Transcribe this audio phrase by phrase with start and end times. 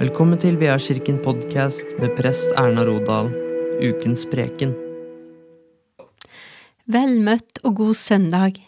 [0.00, 3.26] Velkommen til Veakirken podkast med prest Erna Rodal,
[3.84, 4.70] ukens preken.
[6.88, 8.62] Vel møtt og god søndag.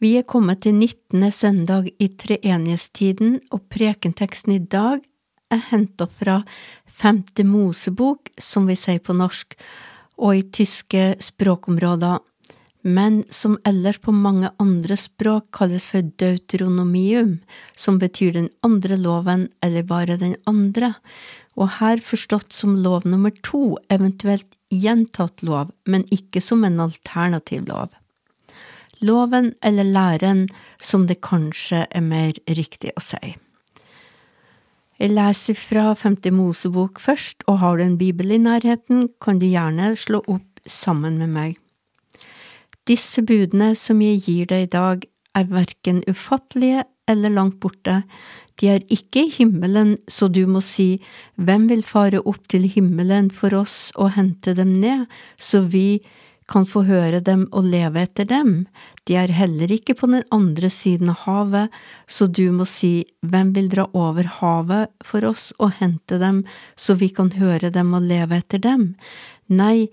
[0.00, 1.26] Vi er kommet til 19.
[1.28, 5.04] søndag i treenighetstiden, og prekenteksten i dag
[5.52, 6.38] er henta fra
[6.88, 9.58] Femte Mosebok, som vi sier på norsk,
[10.24, 12.16] og i tyske språkområder
[12.82, 17.38] men som ellers på mange andre språk kalles for deuteronomium,
[17.76, 20.94] som betyr den andre loven eller bare den andre,
[21.60, 27.66] og her forstått som lov nummer to, eventuelt gjentatt lov, men ikke som en alternativ
[27.68, 27.92] lov.
[29.00, 30.46] Loven eller læren,
[30.80, 33.36] som det kanskje er mer riktig å si.
[35.00, 39.48] Jeg leser fra Femte Mosebok først, og har du en bibel i nærheten, kan du
[39.48, 41.56] gjerne slå opp sammen med meg.
[42.90, 45.04] Disse budene som jeg gir deg i dag,
[45.38, 48.00] er verken ufattelige eller langt borte,
[48.60, 50.98] de er ikke i himmelen, så du må si,
[51.40, 55.06] Hvem vil fare opp til himmelen for oss og hente dem ned,
[55.38, 56.02] så vi
[56.50, 58.66] kan få høre dem og leve etter dem?
[59.08, 61.80] De er heller ikke på den andre siden av havet,
[62.10, 66.44] så du må si, Hvem vil dra over havet for oss og hente dem,
[66.76, 68.90] så vi kan høre dem og leve etter dem?
[69.48, 69.88] Nei,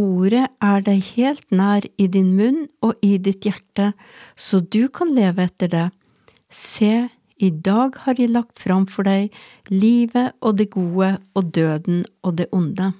[0.00, 3.90] Ordet er deg helt nær i din munn og i ditt hjerte,
[4.32, 5.86] så du kan leve etter det.
[6.48, 9.34] Se, i dag har jeg lagt fram for deg
[9.72, 12.92] livet og det gode og døden og det onde.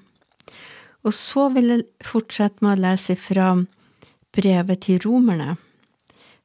[1.04, 3.54] Og så vil jeg fortsette med å lese fra
[4.36, 5.56] brevet til romerne,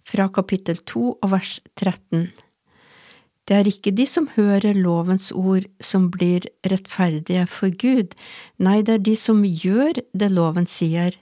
[0.05, 2.29] fra kapittel 2 og vers 13.
[3.45, 8.15] Det er ikke de som hører lovens ord som blir rettferdige for Gud,
[8.57, 11.13] nei, det er de som gjør det loven sier.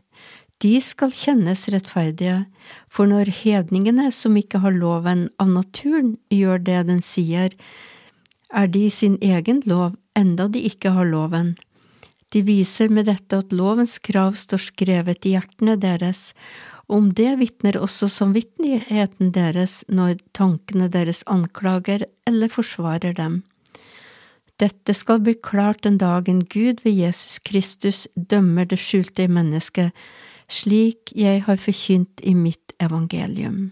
[0.63, 2.45] De skal kjennes rettferdige,
[2.87, 7.51] for når hedningene som ikke har loven av naturen, gjør det den sier,
[8.53, 11.57] er de sin egen lov, enda de ikke har loven.
[12.31, 16.31] De viser med dette at lovens krav står skrevet i hjertene deres,
[16.91, 23.41] om det vitner også samvittigheten deres når tankene deres anklager eller forsvarer dem.
[24.61, 29.91] Dette skal bli klart den dagen Gud ved Jesus Kristus dømmer det skjulte i mennesket,
[30.47, 33.71] slik jeg har forkynt i mitt evangelium.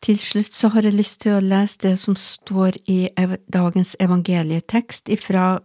[0.00, 3.10] Til slutt så har jeg lyst til å lese det som står i
[3.52, 5.58] dagens evangelietekst ifra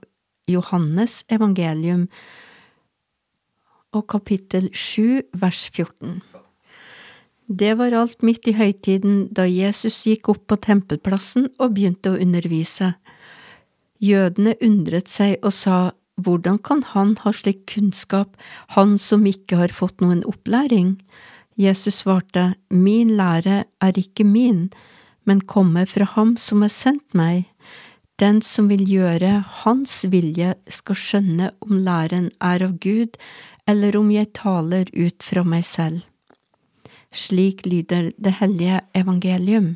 [0.51, 2.09] Johannes evangelium,
[3.95, 6.21] og kapittel 7 vers 14.
[7.47, 12.19] Det var alt midt i høytiden da Jesus gikk opp på tempelplassen og begynte å
[12.21, 12.95] undervise.
[14.01, 15.77] Jødene undret seg og sa,
[16.15, 18.37] Hvordan kan han ha slik kunnskap,
[18.71, 20.95] han som ikke har fått noen opplæring?
[21.59, 24.69] Jesus svarte, Min lære er ikke min,
[25.25, 27.45] men kommer fra ham som har sendt meg.
[28.19, 33.19] Den som vil gjøre hans vilje, skal skjønne om læren er av Gud,
[33.69, 36.03] eller om jeg taler ut fra meg selv.
[37.15, 39.75] Slik lyder det hellige evangelium.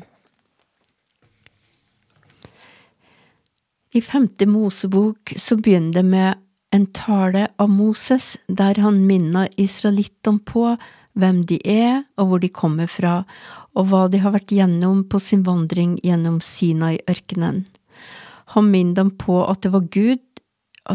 [3.90, 6.38] I femte Mosebok så begynner det med
[6.70, 10.76] en tale av Moses der han minner israelittene på
[11.18, 13.24] hvem de er og hvor de kommer fra,
[13.74, 17.64] og hva de har vært gjennom på sin vandring gjennom Sinai-ørkenen.
[18.54, 20.22] Han minner dem på at det var Gud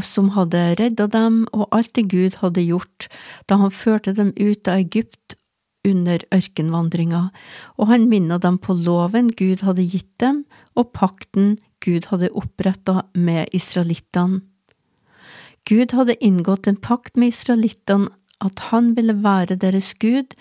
[0.03, 3.07] som hadde redda dem, og alt det Gud hadde gjort
[3.49, 5.37] da han førte dem ut av Egypt
[5.85, 7.29] under ørkenvandringa,
[7.77, 10.43] og han minnet dem på loven Gud hadde gitt dem,
[10.75, 11.55] og pakten
[11.85, 14.41] Gud hadde oppretta med israelittene.
[15.65, 18.11] Gud hadde inngått en pakt med israelittene
[18.43, 20.35] at han ville være deres Gud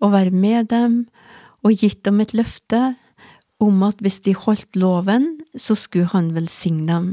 [0.00, 1.06] og være med dem,
[1.66, 2.94] og gitt dem et løfte
[3.60, 7.08] om at hvis de holdt loven, så skulle han velsigne dem.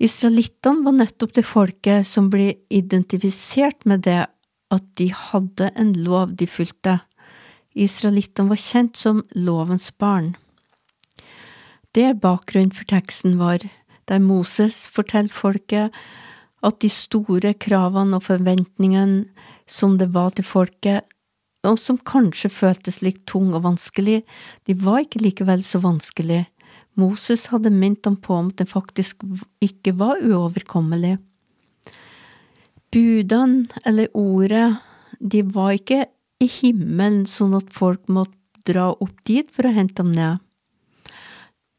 [0.00, 4.22] Israelittene var nettopp det folket som ble identifisert med det
[4.72, 6.98] at de hadde en lov de fulgte.
[7.76, 10.34] Israelittene var kjent som lovens barn.
[11.92, 13.68] Det bakgrunnen for teksten vår,
[14.08, 15.92] der Moses forteller folket
[16.62, 19.26] at de store kravene og forventningene
[19.68, 21.04] som det var til folket,
[21.62, 24.22] og som kanskje føltes litt tung og vanskelig,
[24.66, 26.42] de var ikke likevel så vanskelig,
[26.98, 29.24] Moses hadde minnet ham på om det faktisk
[29.64, 31.16] ikke var uoverkommelig.
[32.92, 34.76] Budene, eller ordet,
[35.18, 36.04] de var ikke
[36.42, 38.36] i himmelen sånn at folk måtte
[38.66, 40.42] dra opp dit for å hente dem ned.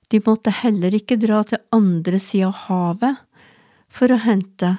[0.09, 3.21] De måtte heller ikke dra til andre sida av havet
[3.93, 4.75] for å hente.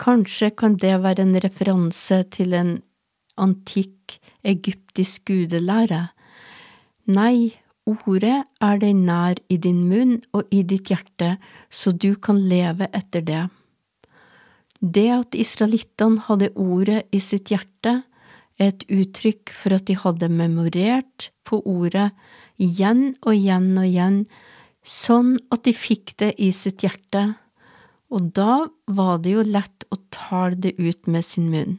[0.00, 2.74] Kanskje kan det være en referanse til en
[3.40, 6.02] antikk egyptisk gudelære?
[7.12, 7.52] Nei,
[7.86, 11.36] ordet er deg nær i din munn og i ditt hjerte,
[11.70, 13.44] så du kan leve etter det.
[14.80, 18.02] Det at israelittene hadde ordet i sitt hjerte,
[18.56, 22.10] er et uttrykk for at de hadde memorert på ordet
[22.62, 24.20] igjen og igjen og igjen,
[24.86, 27.34] sånn at de fikk det i sitt hjerte,
[28.08, 31.76] og da var det jo lett å tale det ut med sin munn.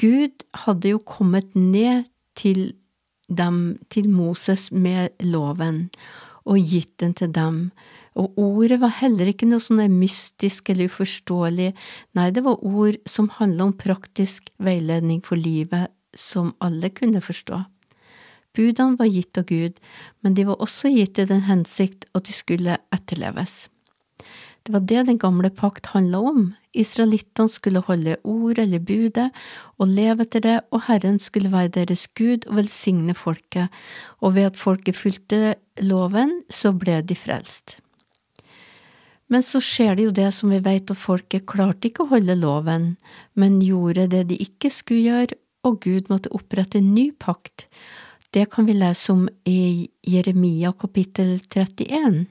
[0.00, 2.72] Gud hadde jo kommet ned til
[3.28, 5.88] dem, til Moses med loven,
[6.44, 7.70] og gitt den til dem,
[8.14, 11.72] og ordet var heller ikke noe sånn mystisk eller uforståelig,
[12.14, 17.64] nei, det var ord som handla om praktisk veiledning for livet, som alle kunne forstå.
[18.54, 19.80] Budene var gitt av Gud,
[20.22, 23.64] men de var også gitt i den hensikt at de skulle etterleves.
[24.64, 26.44] Det var det den gamle pakt handla om.
[26.72, 29.26] Israelittene skulle holde ord eller budet
[29.76, 33.68] og leve etter det, og Herren skulle være deres Gud og velsigne folket,
[34.24, 37.76] og ved at folket fulgte loven, så ble de frelst.
[39.28, 42.36] Men så skjer det jo det som vi vet, at folket klarte ikke å holde
[42.40, 42.94] loven,
[43.36, 47.66] men gjorde det de ikke skulle gjøre, og Gud måtte opprette en ny pakt.
[48.32, 52.24] Det kan vi lese om i Jeremia kapittel 31.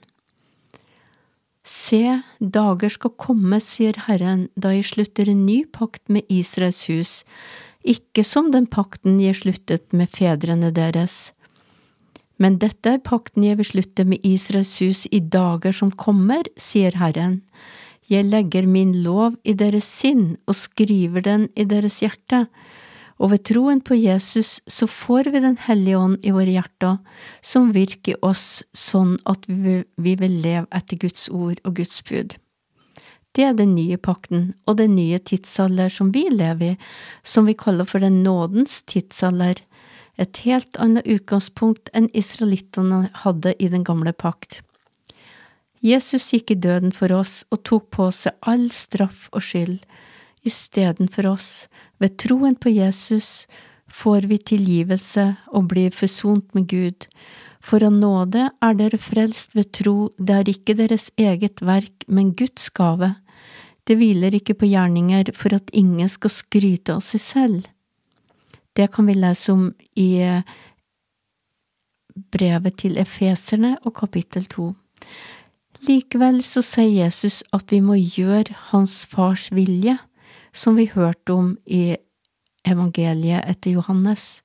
[1.63, 7.13] Se, dager skal komme, sier Herren, da jeg slutter en ny pakt med Israels hus,
[7.87, 11.31] ikke som den pakten jeg sluttet med fedrene deres.
[12.35, 16.97] Men dette er pakten jeg vil slutte med Israels hus i dager som kommer, sier
[16.99, 17.39] Herren.
[18.11, 22.43] Jeg legger min lov i deres sinn og skriver den i deres hjerte
[23.21, 26.97] og ved troen på Jesus så får vi Den hellige ånd i våre hjerter,
[27.41, 32.37] som virker oss sånn at vi vil leve etter Guds ord og Guds bud.
[33.33, 36.79] Det er den nye pakten og den nye tidsalder som vi lever i,
[37.23, 39.57] som vi kaller for den nådens tidsalder,
[40.21, 44.61] et helt annet utgangspunkt enn israelittene hadde i den gamle pakt.
[45.81, 49.81] Jesus gikk i døden for oss og tok på seg all straff og skyld
[50.47, 51.49] istedenfor oss,
[51.99, 53.45] ved troen på Jesus
[53.93, 57.07] får vi tilgivelse og blir forsont med Gud.
[57.63, 62.33] For av nåde er dere frelst ved tro, det er ikke deres eget verk, men
[62.35, 63.13] Guds gave.
[63.87, 67.69] Det hviler ikke på gjerninger for at ingen skal skryte av seg selv.
[68.73, 69.67] Det kan vi lese om
[69.99, 70.09] i
[72.33, 74.71] brevet til efeserne og kapittel to.
[75.87, 79.97] Likevel så sier Jesus at vi må gjøre Hans Fars vilje
[80.53, 81.95] som vi hørte om i
[82.67, 84.43] evangeliet etter Johannes.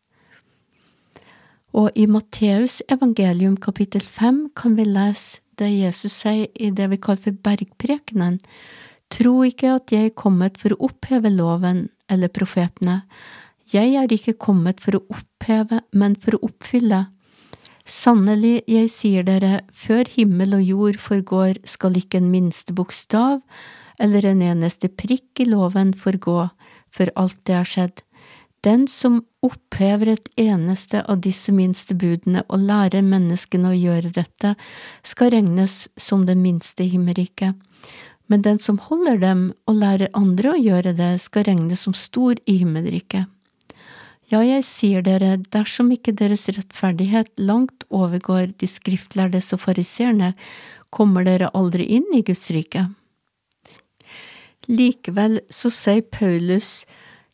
[1.76, 7.00] Og i Matteus evangelium kapittel fem kan vi lese det Jesus sier i det vi
[7.02, 8.38] kaller for bergprekenen.
[9.12, 13.02] Tro ikke at jeg er kommet for å oppheve loven eller profetene.
[13.73, 17.06] Jeg er ikke kommet for å oppheve, men for å oppfylle.
[17.88, 23.40] Sannelig, jeg sier dere, før himmel og jord forgår, skal ikke en minste bokstav
[23.99, 26.49] eller en eneste prikk i loven forgå
[26.95, 28.02] før alt det har skjedd.
[28.67, 34.57] Den som opphever et eneste av disse minste budene og lærer menneskene å gjøre dette,
[35.07, 37.55] skal regnes som den minste i himmelriket.
[38.28, 42.37] Men den som holder dem og lærer andre å gjøre det, skal regnes som stor
[42.47, 43.31] i himmelriket.
[44.28, 50.35] Ja, jeg sier dere, dersom ikke deres rettferdighet langt overgår de skriftlærdes og fariseerne,
[50.93, 52.85] kommer dere aldri inn i Guds rike.
[54.68, 56.84] Likevel så sier Paulus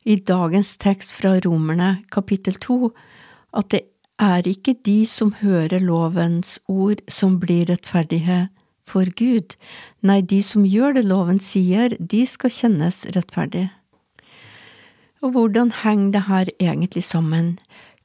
[0.04, 2.92] i dagens tekst fra Romerne kapittel to
[3.56, 3.84] at det
[4.22, 8.44] er ikke de som hører lovens ord som blir rettferdige
[8.84, 9.56] for Gud,
[10.04, 13.70] nei, de som gjør det loven sier, de skal kjennes rettferdige.
[15.24, 17.54] Og hvordan henger det her egentlig sammen?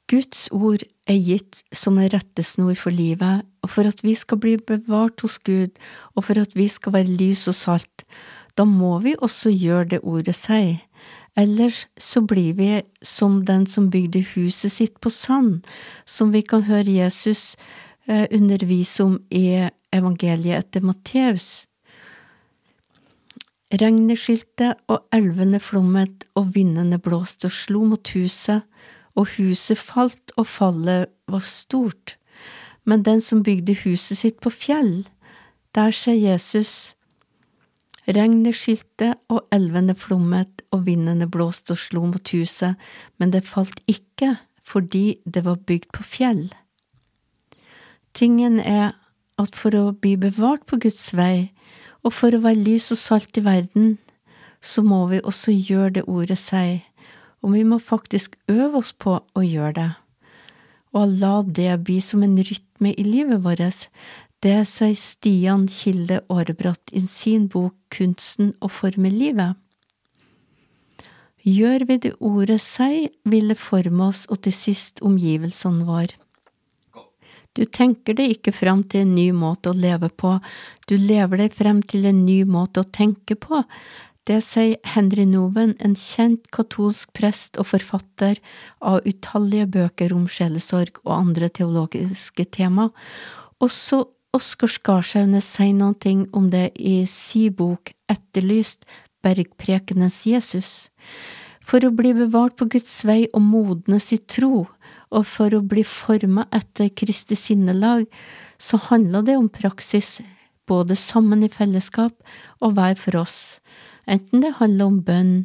[0.10, 4.56] Guds ord er gitt som en rettesnor for livet, og for at vi skal bli
[4.58, 5.76] bevart hos Gud,
[6.16, 8.06] og for at vi skal være lys og salt,
[8.60, 10.82] da må vi også gjøre det ordet sier.
[11.40, 15.62] Ellers så blir vi som den som bygde huset sitt på sand,
[16.06, 17.56] som vi kan høre Jesus
[18.10, 21.66] eh, undervise om i evangeliet etter Matteus.
[23.70, 28.66] Regnet skylte, og elvene flommet, og vindene blåste og slo mot huset,
[29.16, 32.18] og huset falt, og fallet var stort.
[32.84, 35.06] Men den som bygde huset sitt på fjell,
[35.78, 36.96] der sier Jesus,
[38.10, 42.74] Regnet skylte og elvene flommet og vindene blåste og slo mot huset,
[43.22, 44.34] men det falt ikke
[44.66, 46.48] fordi det var bygd på fjell.
[48.18, 48.96] Tingen er
[49.40, 51.52] at for å bli bevart på Guds vei,
[52.02, 53.98] og for å være lys og salt i verden,
[54.62, 56.82] så må vi også gjøre det ordet sier,
[57.46, 59.92] og vi må faktisk øve oss på å gjøre det.
[60.94, 63.90] og la det bli som en rytme i livet vårt.
[64.40, 69.58] Det sier Stian Kilde Aarebrot i sin bok Kunsten å forme livet.
[71.44, 76.16] Gjør vi det ordet sier, vil det forme oss og til sist omgivelsene våre.
[77.58, 80.38] Du tenker deg ikke fram til en ny måte å leve på,
[80.88, 83.64] du lever deg frem til en ny måte å tenke på.
[84.30, 88.40] Det sier Henry Noven, en kjent katolsk prest og forfatter
[88.80, 92.88] av utallige bøker om sjelesorg og andre teologiske tema.
[93.60, 98.86] Også Oskar Skarsaune sier noe om det i si bok Etterlyst,
[99.26, 100.90] bergprekenes Jesus.
[101.66, 104.68] For å bli bevart på Guds vei og modnes i tro,
[105.10, 108.06] og for å bli forma etter Kristi sinnelag,
[108.62, 110.20] så handler det om praksis,
[110.70, 112.14] både sammen i fellesskap
[112.62, 113.58] og hver for oss,
[114.06, 115.36] enten det handler om bønn,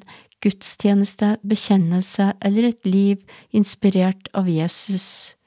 [0.44, 3.24] gudstjeneste, bekjennelse eller et liv
[3.56, 5.38] inspirert av Jesus,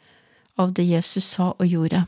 [0.57, 2.07] av det Jesus sa og gjorde.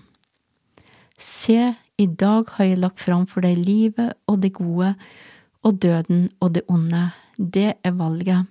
[1.20, 4.94] Se, i dag har jeg lagt fram for deg livet og det gode,
[5.68, 7.10] og døden og det onde.
[7.36, 8.48] Det er valget.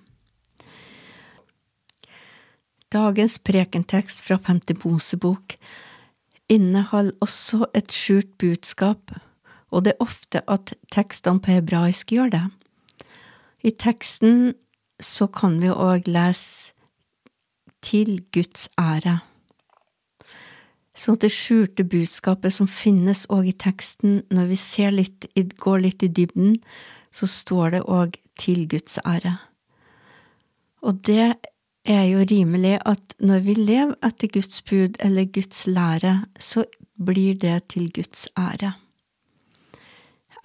[2.93, 5.55] Dagens prekentekst fra Femte Mosebok
[6.49, 9.13] inneholder også et skjult budskap,
[9.69, 12.45] og det er ofte at tekstene på hebraisk gjør det.
[13.65, 14.53] I teksten
[15.01, 16.73] så kan vi òg lese
[17.81, 19.19] til Guds ære.
[20.99, 24.57] Så det skjulte budskapet som finnes òg i teksten, når vi
[24.91, 25.27] litt,
[25.63, 26.57] går litt i dybden,
[27.11, 29.37] så står det òg til Guds ære.
[30.83, 31.35] Og det
[31.87, 36.65] er jo rimelig at når vi lever etter Guds bud eller Guds lære, så
[36.99, 38.75] blir det til Guds ære.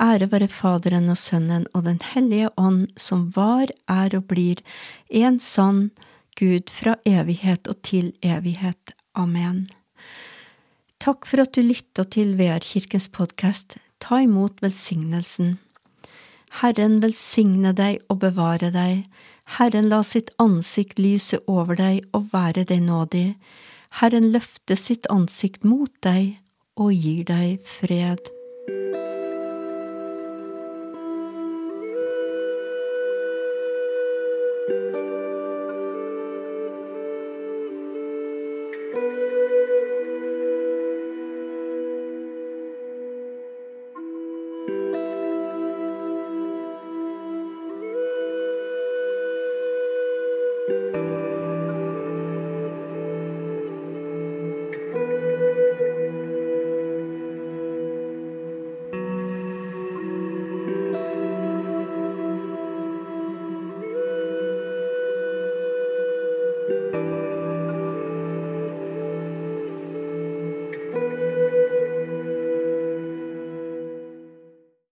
[0.00, 4.62] Ære være Faderen og Sønnen og Den hellige ånd, som var, er og blir
[5.10, 5.90] en sann
[6.38, 8.94] Gud fra evighet og til evighet.
[9.14, 9.66] Amen.
[11.04, 13.74] Takk for at du lytta til VR-kirkens podkast.
[14.00, 15.58] Ta imot velsignelsen.
[16.62, 19.02] Herren velsigne deg og bevare deg.
[19.58, 23.26] Herren la sitt ansikt lyse over deg og være deg nådig.
[24.00, 26.38] Herren løfte sitt ansikt mot deg
[26.80, 28.32] og gir deg fred.